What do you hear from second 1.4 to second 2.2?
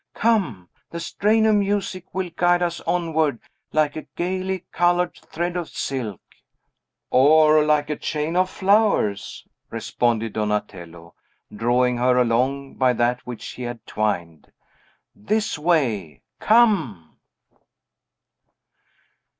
of music